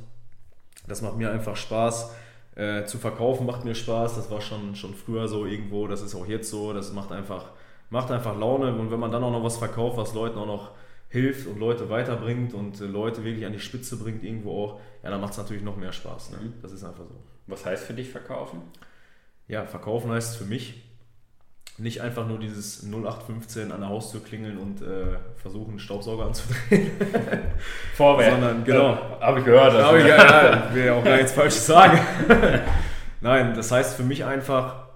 [0.88, 2.12] Das macht mir einfach Spaß.
[2.56, 6.16] Äh, zu verkaufen macht mir Spaß, das war schon, schon früher so irgendwo, das ist
[6.16, 7.52] auch jetzt so, das macht einfach,
[7.92, 10.72] macht einfach Laune und wenn man dann auch noch was verkauft, was Leuten auch noch
[11.10, 15.12] hilft und Leute weiterbringt und äh, Leute wirklich an die Spitze bringt irgendwo auch, ja,
[15.12, 16.32] dann macht es natürlich noch mehr Spaß.
[16.32, 16.38] Ne?
[16.38, 16.54] Mhm.
[16.64, 17.16] Das ist einfach so.
[17.46, 18.62] Was heißt für dich verkaufen?
[19.48, 20.84] Ja, verkaufen heißt für mich,
[21.80, 26.92] nicht einfach nur dieses 0815 an der Haustür klingeln und äh, versuchen, einen Staubsauger anzudrehen.
[27.94, 28.34] Vorwärts.
[28.34, 28.94] Sondern, genau.
[28.94, 29.74] Ja, Habe ich gehört.
[29.76, 32.00] Das Habe ich, ja, ich will ja auch gar nichts Falsches sagen.
[33.22, 34.88] Nein, das heißt für mich einfach,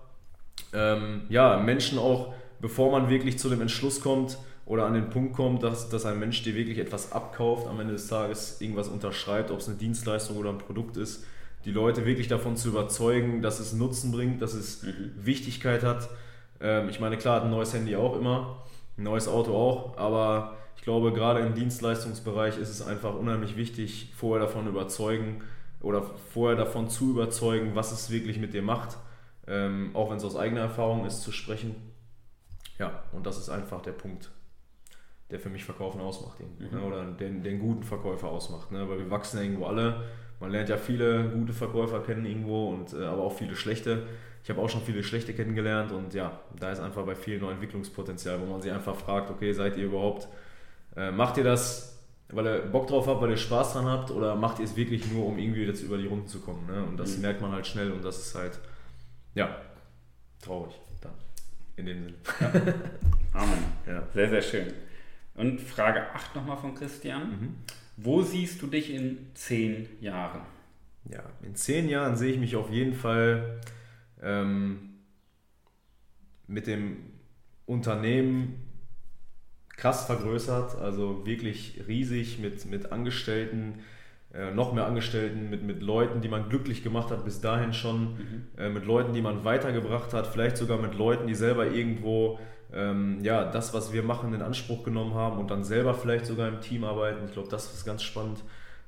[0.74, 5.36] ähm, ja, Menschen auch, bevor man wirklich zu dem Entschluss kommt oder an den Punkt
[5.36, 9.52] kommt, dass, dass ein Mensch dir wirklich etwas abkauft, am Ende des Tages irgendwas unterschreibt,
[9.52, 11.26] ob es eine Dienstleistung oder ein Produkt ist,
[11.66, 15.12] die Leute wirklich davon zu überzeugen, dass es Nutzen bringt, dass es mhm.
[15.16, 16.10] Wichtigkeit hat
[16.62, 18.64] ähm, ich meine, klar, ein neues Handy auch immer,
[18.98, 24.14] ein neues Auto auch, aber ich glaube, gerade im Dienstleistungsbereich ist es einfach unheimlich wichtig,
[24.16, 25.44] vorher davon überzeugen
[25.82, 28.98] oder vorher davon zu überzeugen, was es wirklich mit dir macht,
[29.48, 31.76] ähm, auch wenn es aus eigener Erfahrung ist, zu sprechen.
[32.80, 34.32] Ja, und das ist einfach der Punkt,
[35.30, 36.48] der für mich Verkaufen ausmacht, ne?
[36.60, 36.78] mhm.
[36.78, 36.84] ne?
[36.84, 38.88] oder den, den guten Verkäufer ausmacht, ne?
[38.90, 40.06] weil wir wachsen ja irgendwo alle.
[40.40, 44.08] Man lernt ja viele gute Verkäufer kennen irgendwo und äh, aber auch viele schlechte
[44.44, 47.52] ich habe auch schon viele schlechte kennengelernt und ja, da ist einfach bei vielen noch
[47.52, 50.28] Entwicklungspotenzial, wo man sich einfach fragt, okay, seid ihr überhaupt,
[50.96, 52.00] äh, macht ihr das,
[52.30, 55.12] weil ihr Bock drauf habt, weil ihr Spaß dran habt oder macht ihr es wirklich
[55.12, 56.66] nur, um irgendwie jetzt über die Runden zu kommen?
[56.66, 56.84] Ne?
[56.84, 57.24] Und das mhm.
[57.24, 58.60] merkt man halt schnell und das ist halt,
[59.36, 59.56] ja,
[60.42, 61.14] traurig dann
[61.76, 62.16] in dem Sinne.
[63.34, 63.64] Amen.
[63.88, 64.04] Ja.
[64.14, 64.74] Sehr, sehr schön.
[65.36, 67.30] Und Frage 8 nochmal von Christian.
[67.30, 67.56] Mhm.
[67.98, 70.42] Wo siehst du dich in zehn Jahren?
[71.10, 73.60] Ja, in zehn Jahren sehe ich mich auf jeden Fall
[74.22, 74.90] ähm,
[76.48, 76.98] mit dem
[77.66, 78.68] Unternehmen
[79.70, 83.80] krass vergrößert, also wirklich riesig mit, mit Angestellten,
[84.34, 88.14] äh, noch mehr Angestellten, mit, mit Leuten, die man glücklich gemacht hat bis dahin schon,
[88.14, 88.48] mhm.
[88.58, 92.40] äh, mit Leuten, die man weitergebracht hat, vielleicht sogar mit Leuten, die selber irgendwo
[92.74, 96.48] ähm, ja, das, was wir machen, in Anspruch genommen haben und dann selber vielleicht sogar
[96.48, 97.26] im Team arbeiten.
[97.26, 98.44] Ich glaube, das ist ganz spannend.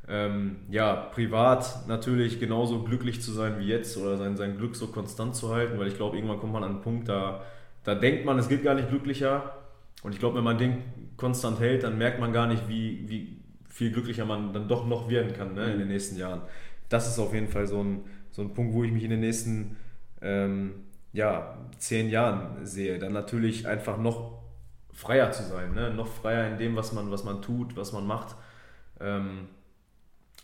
[0.08, 4.88] Ähm, ja, privat natürlich genauso glücklich zu sein wie jetzt oder sein, sein Glück so
[4.88, 7.44] konstant zu halten, weil ich glaube, irgendwann kommt man an einen Punkt, da,
[7.84, 9.56] da denkt man, es geht gar nicht glücklicher.
[10.04, 10.84] Und ich glaube, wenn man den
[11.16, 13.40] konstant hält, dann merkt man gar nicht, wie, wie
[13.70, 16.42] viel glücklicher man dann doch noch werden kann ne, in den nächsten Jahren.
[16.90, 19.22] Das ist auf jeden Fall so ein, so ein Punkt, wo ich mich in den
[19.22, 19.78] nächsten
[20.22, 20.74] ähm,
[21.14, 23.00] ja, zehn Jahren sehe.
[23.00, 24.44] Dann natürlich einfach noch
[24.92, 25.92] freier zu sein, ne?
[25.92, 28.36] noch freier in dem, was man, was man tut, was man macht.
[29.00, 29.48] Ähm,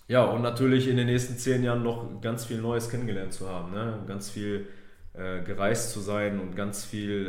[0.09, 3.71] ja, und natürlich in den nächsten zehn Jahren noch ganz viel Neues kennengelernt zu haben,
[3.71, 3.99] ne?
[4.07, 4.67] ganz viel
[5.13, 7.27] äh, gereist zu sein und ganz viel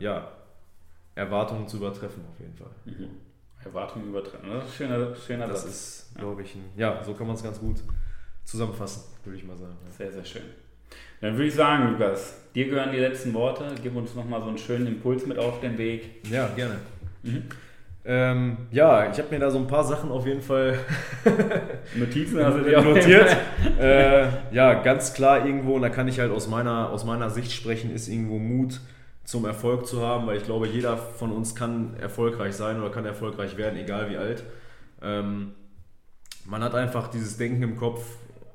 [0.00, 0.32] äh, ja,
[1.14, 2.70] Erwartungen zu übertreffen auf jeden Fall.
[2.86, 3.10] Mhm.
[3.64, 5.70] Erwartungen übertreffen, das ist ein schöner, schöner das Satz.
[5.70, 7.76] ist, glaube ich, ein, ja, so kann man es ganz gut
[8.44, 9.76] zusammenfassen, würde ich mal sagen.
[9.86, 9.92] Ja.
[9.92, 10.42] Sehr, sehr schön.
[11.20, 13.74] Dann würde ich sagen, Lukas, dir gehören die letzten Worte.
[13.82, 16.26] Gib uns nochmal so einen schönen Impuls mit auf den Weg.
[16.30, 16.76] Ja, gerne.
[17.22, 17.44] Mhm.
[18.06, 20.78] Ähm, ja, ich habe mir da so ein paar Sachen auf jeden Fall
[21.94, 23.34] Notizen hast du dir notiert.
[23.80, 27.50] äh, ja, ganz klar irgendwo, und da kann ich halt aus meiner, aus meiner Sicht
[27.52, 28.80] sprechen, ist irgendwo Mut
[29.24, 33.06] zum Erfolg zu haben, weil ich glaube, jeder von uns kann erfolgreich sein oder kann
[33.06, 34.44] erfolgreich werden, egal wie alt.
[35.00, 35.52] Ähm,
[36.44, 38.04] man hat einfach dieses Denken im Kopf,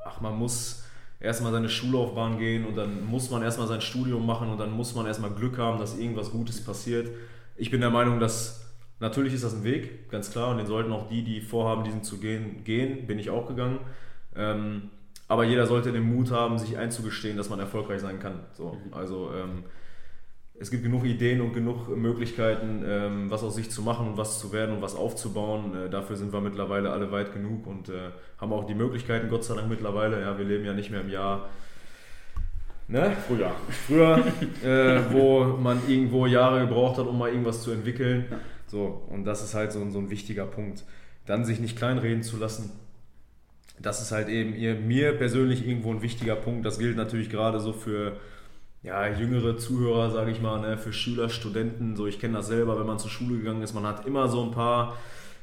[0.05, 0.83] ach, man muss
[1.19, 4.93] erstmal seine Schullaufbahn gehen und dann muss man erstmal sein Studium machen und dann muss
[4.93, 7.09] man erstmal Glück haben, dass irgendwas Gutes passiert.
[7.55, 8.68] Ich bin der Meinung, dass
[8.99, 12.03] natürlich ist das ein Weg, ganz klar, und den sollten auch die, die vorhaben, diesen
[12.03, 13.07] zu gehen, gehen.
[13.07, 13.79] Bin ich auch gegangen.
[14.35, 14.89] Ähm,
[15.27, 18.39] aber jeder sollte den Mut haben, sich einzugestehen, dass man erfolgreich sein kann.
[18.53, 18.93] So, mhm.
[18.93, 19.63] also ähm,
[20.59, 24.39] es gibt genug Ideen und genug Möglichkeiten, ähm, was aus sich zu machen und was
[24.39, 25.73] zu werden und was aufzubauen.
[25.75, 28.09] Äh, dafür sind wir mittlerweile alle weit genug und äh,
[28.39, 30.19] haben auch die Möglichkeiten, Gott sei Dank mittlerweile.
[30.19, 31.47] Ja, wir leben ja nicht mehr im Jahr.
[32.87, 33.15] Ne?
[33.27, 33.51] Früher.
[33.87, 34.17] Früher,
[34.63, 38.25] äh, wo man irgendwo Jahre gebraucht hat, um mal irgendwas zu entwickeln.
[38.69, 40.83] So, und das ist halt so, so ein wichtiger Punkt.
[41.25, 42.71] Dann sich nicht kleinreden zu lassen.
[43.79, 46.65] Das ist halt eben ihr, mir persönlich irgendwo ein wichtiger Punkt.
[46.65, 48.17] Das gilt natürlich gerade so für
[48.83, 52.79] ja, jüngere Zuhörer, sage ich mal, ne, für Schüler, Studenten, so ich kenne das selber,
[52.79, 54.95] wenn man zur Schule gegangen ist, man hat immer so ein paar,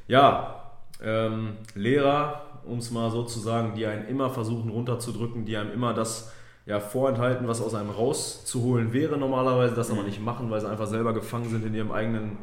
[0.07, 0.71] ja,
[1.03, 5.71] ähm, Lehrer, um es mal so zu sagen, die einen immer versuchen runterzudrücken, die einem
[5.71, 6.33] immer das
[6.65, 10.07] ja, vorenthalten, was aus einem rauszuholen wäre normalerweise, das aber mhm.
[10.07, 12.37] nicht machen, weil sie einfach selber gefangen sind in ihrem eigenen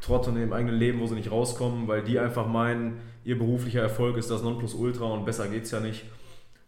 [0.00, 3.38] Trott und in ihrem eigenen Leben, wo sie nicht rauskommen, weil die einfach meinen, ihr
[3.38, 6.04] beruflicher Erfolg ist das Nonplusultra und besser geht es ja nicht.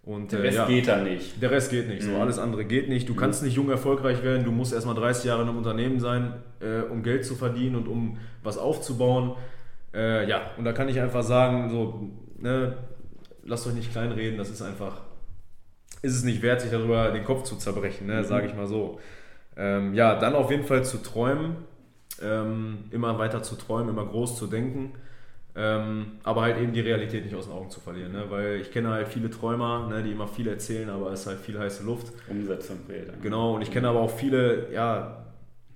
[0.05, 1.41] Und, der äh, Rest äh, ja, geht da nicht.
[1.41, 2.03] Der Rest geht nicht.
[2.03, 2.21] So, mhm.
[2.21, 3.09] alles andere geht nicht.
[3.09, 3.19] Du mhm.
[3.19, 4.45] kannst nicht jung erfolgreich werden.
[4.45, 7.87] Du musst erstmal 30 Jahre in einem Unternehmen sein, äh, um Geld zu verdienen und
[7.87, 9.37] um was aufzubauen.
[9.95, 12.77] Äh, ja, und da kann ich einfach sagen, so, ne,
[13.45, 14.39] lasst euch nicht kleinreden.
[14.39, 15.03] Das ist einfach,
[16.03, 18.25] ist es nicht wert, sich darüber den Kopf zu zerbrechen, ne, mhm.
[18.25, 18.99] sage ich mal so.
[19.57, 21.57] Ähm, ja, dann auf jeden Fall zu träumen,
[22.25, 24.93] ähm, immer weiter zu träumen, immer groß zu denken.
[25.55, 28.25] Ähm, aber halt eben die Realität nicht aus den Augen zu verlieren, ne?
[28.31, 31.41] weil ich kenne halt viele Träumer, ne, die immer viel erzählen, aber es ist halt
[31.41, 32.11] viel heiße Luft.
[32.27, 33.21] Umsetzung fehlt.
[33.21, 35.27] Genau, und ich kenne aber auch viele, ja,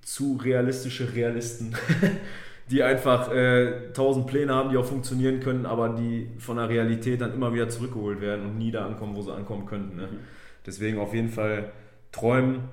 [0.01, 1.75] zu realistische Realisten,
[2.71, 7.21] die einfach äh, tausend Pläne haben, die auch funktionieren können, aber die von der Realität
[7.21, 9.95] dann immer wieder zurückgeholt werden und nie da ankommen, wo sie ankommen könnten.
[9.95, 10.03] Ne?
[10.03, 10.17] Mhm.
[10.65, 11.71] Deswegen auf jeden Fall
[12.11, 12.69] träumen,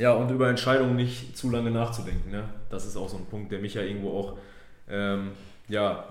[0.00, 2.30] ja, und über Entscheidungen nicht zu lange nachzudenken.
[2.30, 2.44] Ne?
[2.70, 4.38] Das ist auch so ein Punkt, der mich ja irgendwo auch
[4.88, 5.32] ähm,
[5.68, 6.04] ja,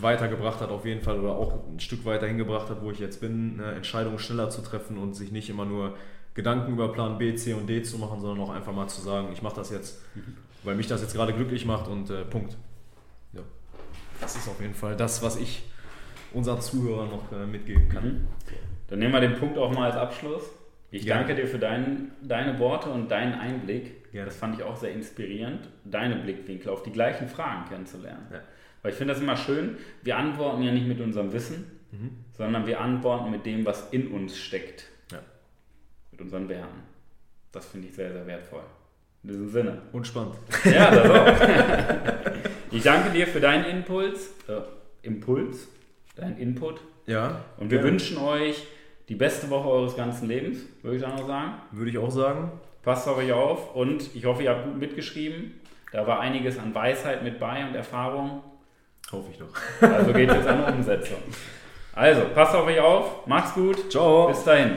[0.00, 3.20] weitergebracht hat auf jeden Fall oder auch ein Stück weiter hingebracht hat, wo ich jetzt
[3.20, 5.94] bin, eine Entscheidung schneller zu treffen und sich nicht immer nur
[6.34, 9.28] Gedanken über Plan B, C und D zu machen, sondern auch einfach mal zu sagen,
[9.32, 10.02] ich mache das jetzt,
[10.64, 12.56] weil mich das jetzt gerade glücklich macht und äh, Punkt.
[13.32, 13.42] Ja.
[14.20, 15.62] Das ist auf jeden Fall das, was ich
[16.34, 18.04] unseren Zuhörern noch äh, mitgeben kann.
[18.04, 18.28] Mhm.
[18.88, 20.42] Dann nehmen wir den Punkt auch mal als Abschluss.
[20.96, 21.16] Ich ja.
[21.16, 24.06] danke dir für dein, deine Worte und deinen Einblick.
[24.14, 24.24] Ja.
[24.24, 28.26] Das fand ich auch sehr inspirierend, deine Blickwinkel auf die gleichen Fragen kennenzulernen.
[28.32, 28.40] Ja.
[28.80, 32.10] Weil ich finde das immer schön, wir antworten ja nicht mit unserem Wissen, mhm.
[32.32, 34.86] sondern wir antworten mit dem, was in uns steckt.
[35.12, 35.18] Ja.
[36.12, 36.82] Mit unseren Werten.
[37.52, 38.62] Das finde ich sehr, sehr wertvoll.
[39.22, 39.82] In diesem Sinne.
[39.92, 40.36] Und spannend.
[40.64, 42.32] Ja, das auch.
[42.70, 44.62] ich danke dir für deinen Impuls, äh,
[45.02, 45.68] Impuls,
[46.14, 46.80] deinen Input.
[47.06, 47.44] Ja.
[47.58, 48.66] Und wir wünschen euch
[49.08, 51.54] die beste Woche eures ganzen Lebens, würde ich dann noch sagen.
[51.70, 52.50] Würde ich auch sagen.
[52.82, 55.60] Passt auf euch auf und ich hoffe, ihr habt gut mitgeschrieben.
[55.92, 58.42] Da war einiges an Weisheit mit bei und Erfahrung.
[59.10, 59.48] Hoffe ich doch.
[59.80, 61.18] Also geht es jetzt an Umsetzung.
[61.92, 63.90] Also, passt auf euch auf, macht's gut.
[63.90, 64.28] Ciao.
[64.28, 64.76] Bis dahin.